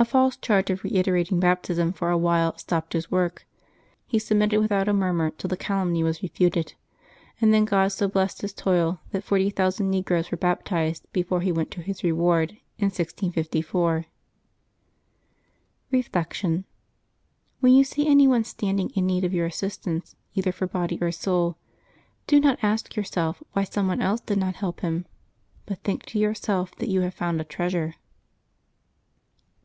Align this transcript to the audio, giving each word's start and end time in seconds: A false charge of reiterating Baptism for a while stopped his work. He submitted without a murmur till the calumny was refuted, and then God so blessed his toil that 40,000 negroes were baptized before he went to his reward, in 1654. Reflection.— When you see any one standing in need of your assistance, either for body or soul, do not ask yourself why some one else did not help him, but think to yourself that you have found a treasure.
A 0.00 0.04
false 0.06 0.34
charge 0.38 0.70
of 0.70 0.82
reiterating 0.82 1.40
Baptism 1.40 1.92
for 1.92 2.08
a 2.08 2.16
while 2.16 2.56
stopped 2.56 2.94
his 2.94 3.10
work. 3.10 3.46
He 4.06 4.18
submitted 4.18 4.58
without 4.58 4.88
a 4.88 4.94
murmur 4.94 5.28
till 5.32 5.48
the 5.48 5.58
calumny 5.58 6.02
was 6.02 6.22
refuted, 6.22 6.72
and 7.38 7.52
then 7.52 7.66
God 7.66 7.88
so 7.88 8.08
blessed 8.08 8.40
his 8.40 8.54
toil 8.54 9.00
that 9.10 9.22
40,000 9.24 9.90
negroes 9.90 10.30
were 10.30 10.38
baptized 10.38 11.04
before 11.12 11.42
he 11.42 11.52
went 11.52 11.70
to 11.72 11.82
his 11.82 12.02
reward, 12.02 12.52
in 12.78 12.86
1654. 12.86 14.06
Reflection.— 15.90 16.64
When 17.60 17.74
you 17.74 17.84
see 17.84 18.08
any 18.08 18.26
one 18.26 18.44
standing 18.44 18.88
in 18.94 19.04
need 19.04 19.24
of 19.24 19.34
your 19.34 19.44
assistance, 19.44 20.16
either 20.34 20.50
for 20.50 20.66
body 20.66 20.96
or 21.02 21.12
soul, 21.12 21.58
do 22.26 22.40
not 22.40 22.58
ask 22.62 22.96
yourself 22.96 23.42
why 23.52 23.64
some 23.64 23.86
one 23.86 24.00
else 24.00 24.22
did 24.22 24.38
not 24.38 24.54
help 24.54 24.80
him, 24.80 25.04
but 25.66 25.80
think 25.80 26.04
to 26.06 26.18
yourself 26.18 26.74
that 26.76 26.88
you 26.88 27.02
have 27.02 27.12
found 27.12 27.38
a 27.38 27.44
treasure. 27.44 27.96